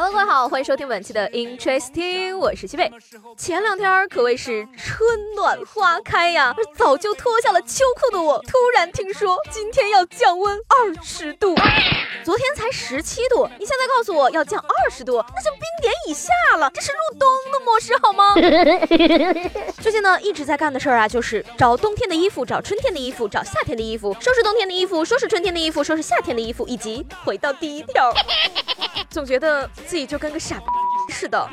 [0.00, 2.88] Hello，各位好，欢迎收听本期的 Interesting，我是西贝。
[3.36, 11.52] 前两天可谓是春暖花开呀，而早就脱下了秋裤的我，突然听说今天要降温二十度。
[12.24, 18.34] 昨天才十七度，你现在告诉我要降二十度，那就冰点以下了，这是入冬的模式好吗？
[19.82, 28.14] 最近呢一直在干的事儿啊，就是找冬天的衣服，找春天的衣服，找夏天的衣服，收拾冬天的衣服，收拾春天的衣服，收拾夏天的衣服，以及回到第一条。
[29.10, 30.64] 总觉得自己就跟个傻逼
[31.10, 31.48] 似的，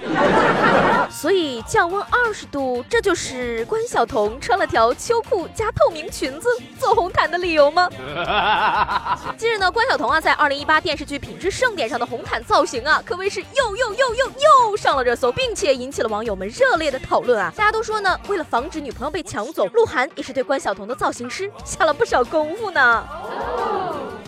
[1.09, 7.89] 所以降温二十度，这就是关晓彤穿了条秋裤加透明裙子走红毯的理由吗？
[9.37, 14.25] 近日呢，关晓彤啊在二零一八电视剧《品质盛典》上的红毯造型啊，可谓是又又又又
[14.69, 17.53] 又上了热搜，并且引起了网友们热烈的讨论啊！
[17.55, 23.07] 大家都说呢，为了防止女朋友被抢走，鹿晗也是对关晓彤的造型师下了不少功夫呢。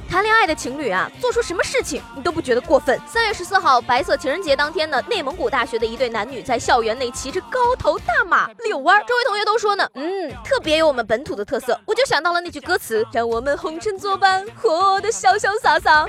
[0.10, 3.00] 谈恋爱的情侣啊，做出什么事情你都不觉得过分。
[3.06, 11.80] 三月十四号，白色情人节当天呢，内蒙古大学的一对男女在校园内骑着高头大马遛弯，周围同学都说呢，嗯，特别有我们本土的特色。
[11.86, 16.08] 我就想到了那句歌词，让我们红尘作伴，活得潇潇洒洒。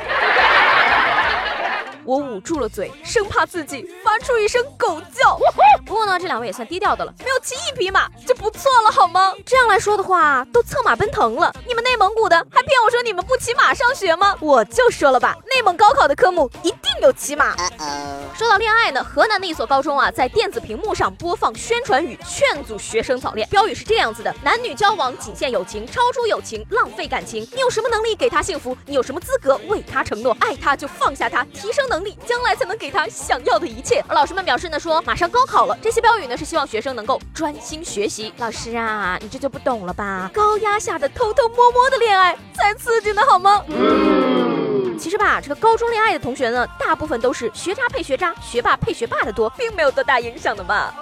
[2.05, 5.39] 我捂住了嘴，生怕自己发出一声狗叫。
[5.85, 9.35] 不过呢，这两位也算低调的了，骑一匹马就不错了，好吗？
[9.45, 11.55] 这样来说的话，都策马奔腾了。
[11.67, 14.35] 你们内蒙古的还骗我说你们不骑马上学吗？
[14.41, 17.55] 我就说了吧，内蒙高考的科目一定有骑马。
[18.35, 23.47] 说到恋爱呢，河南的一所高中啊，在电子屏幕上播放宣传语，劝阻学生早恋。
[23.51, 27.47] 标语是这样子的：男女交往仅限友情，超出友情浪费感情。
[27.53, 28.75] 你有什么能力给他幸福？
[28.87, 30.35] 你有什么资格为他承诺？
[30.41, 31.99] 爱他就放下他，提升能。
[31.99, 34.01] 能力将来才能给他想要的一切。
[34.07, 38.33] 而老师们表示呢，说马上高考了，这些标语呢是希望学生能够专心学习。
[38.39, 40.31] 老师啊，你这就不懂了吧？
[40.33, 43.65] 高压下的偷偷摸摸的恋爱才刺激呢，好吗？
[44.99, 50.93] 其实吧，这个高中恋爱的同学呢，大部分都是学渣配学渣，学霸配学霸的多，并没有多大影响的嘛。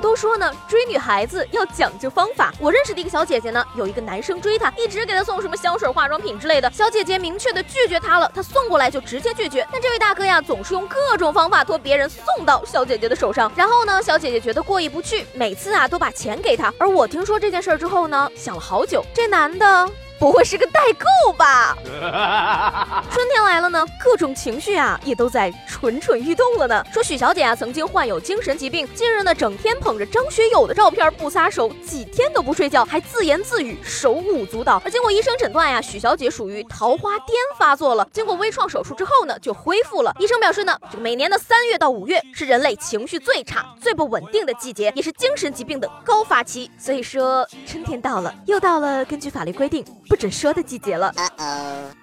[0.00, 2.52] 都说呢，追女孩子要讲究方法。
[2.58, 6.70] 我认识的一个小姐姐呢，有一个男生追她，一直给她送什么香水、化妆品之类的。
[6.72, 9.66] 小姐姐明确的拒绝他了，他送过来就直接拒绝。
[9.72, 13.50] 但这位大哥呀，总是用各种方法托别人送到小姐姐的手上。
[13.56, 16.72] 然后呢，小姐姐觉得过意不去，每次啊都把钱给他。
[16.78, 19.90] 而我听说这件事儿之后呢，想了好久，这男的。
[20.18, 21.76] 不会是个代购吧？
[23.10, 26.84] 春天来了呢，各种情绪啊也都在蠢蠢欲动了呢。
[26.92, 34.80] 说许小姐啊曾经患有精神疾病，近日呢整天捧着张学友的照片不撒手，几天都不睡觉，还自言自语手舞足蹈。
[34.84, 38.08] 而经过医生诊断呀，许小姐属于桃花癫发作了。
[38.12, 40.14] 经过微创手术之后呢，就恢复了。
[40.18, 46.70] 医生表示呢，这个每年的三月到五月是人类情绪最差、最不稳定的季节，也是精神疾病的高发期。
[46.78, 49.84] 所以说，春天到了，又到了根据法律规定。
[50.08, 51.12] 不准说的季节了。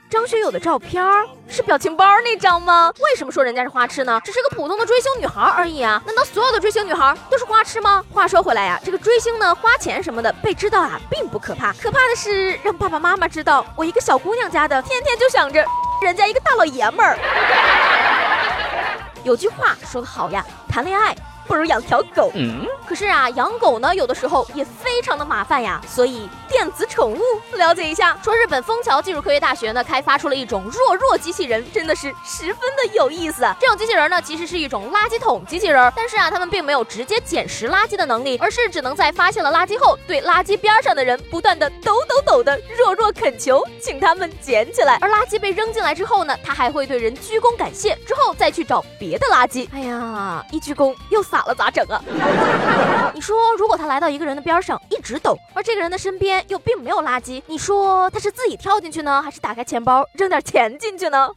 [0.09, 1.03] 张学友的照片
[1.47, 2.94] 是表情包那张吗？
[3.00, 4.22] 为什么说人家是花痴呢？
[4.24, 6.00] 只是个普通的追星女孩而已啊！
[6.06, 8.03] 难道所有的追星女孩都是花痴吗？
[8.12, 15.66] 话说回来呀，这个追星呢，花钱什么的被知道啊，并不可怕，可怕的是让爸爸妈妈知道，我一个小姑娘家的，天天就想着
[16.03, 17.18] 人家一个大老爷们儿。
[19.24, 21.16] 有句话说得好呀，谈恋爱。
[21.48, 22.31] 不如养条狗。
[22.36, 25.81] 嗯，可是啊，养狗呢，有的时候也非常的麻烦呀。
[25.88, 27.22] 所以电子宠物
[27.56, 33.44] 了解一下，说日本枫桥技术科学大学呢开发出了一种弱弱机器人，真的是十分的有意思。
[33.59, 44.98] 这种机器人呢，其实是一种垃圾桶机器人，但是啊，他们并没有直接捡拾垃圾的能力，而是只能在发现了垃圾后，对垃圾边上的人不断的抖抖抖的弱弱恳求，请他们捡起来。
[45.02, 49.68] 而垃圾被扔进来之后呢，他还会对人鞠躬感谢，之后再去找别的垃圾。
[49.74, 51.22] 哎呀，一鞠躬又。
[51.34, 52.00] 洒了咋整啊？
[53.16, 61.32] 你说，如果他来到一个人的边上一直抖，而这个人的身边又并没有垃圾，你说他是自己跳进去呢，还是打开钱包扔点钱进去呢？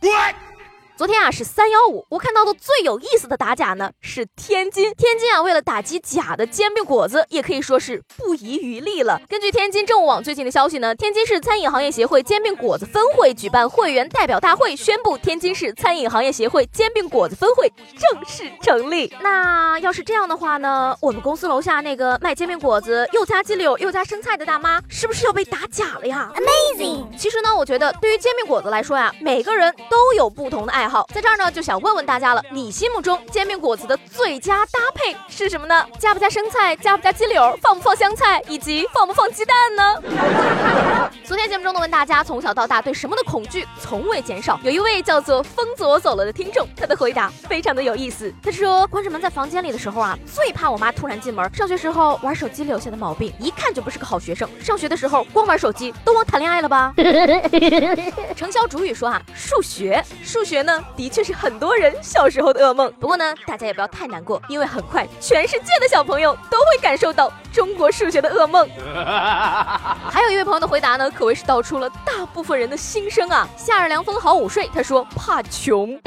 [0.96, 4.94] 昨天啊是三幺五，我看到的最有意思的打假呢是天津。
[4.94, 9.20] 天津啊为了打击假的煎饼果子，也可以说是不遗余力了。
[9.28, 19.14] 根据天津政务网最近的消息呢，天津市餐饮行业协会煎饼果子分会举办会员代表大会，宣布天津市餐饮行业协会煎饼果子分会正式成立。
[19.20, 27.18] 那要是这样的话呢，我们公司楼下那个卖煎饼果子又加鸡柳又加生菜的大妈，是不是要被打假了呀？Amazing！
[27.18, 30.85] 其实呢，我觉得对于煎饼果子来说呀，每个人都有不同的爱。
[30.86, 31.04] 爱好。
[31.12, 35.84] 在这儿呢，就想问问大家了，你心目中煎饼果子的最佳搭配是什么呢？
[35.98, 36.76] 加不加生菜？
[36.76, 37.58] 加不加鸡柳？
[37.60, 38.40] 放不放香菜？
[38.46, 41.10] 以及放不放鸡蛋呢？
[41.24, 44.60] 昨天节目中呢，问大家从小到大对什么的恐惧从未减少。
[44.62, 48.32] 有一位叫做风左走了的听众，他的回答非常的有意思。
[48.40, 51.52] 他说，关着门在房间里的时候啊，最怕我妈突然进门。
[51.52, 54.48] 上学时候玩手机留下的毛病，一看就不是个好学生。
[54.62, 56.94] 上学的时候光玩手机，都忘谈恋爱了吧？
[58.36, 62.92] 程潇主语说啊，数学，数学呢，的确是很多人小时候的噩梦。
[63.00, 68.68] 不过呢，大家也不要太难过，因为很快全世界的小朋友都会感受到中国数学的噩梦。
[70.10, 73.48] 还有一位朋友的回答呢，可谓是道出了大部分人的心声啊。
[73.56, 75.98] 夏日凉风好午睡，他说怕穷。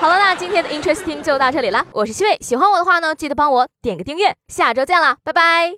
[0.00, 1.84] 好了，那今天的 Interesting 就到这里了。
[1.92, 4.34] 我是西魏，喜欢我的话呢，记得帮我点个订阅。
[4.48, 5.74] 下周见啦，拜拜。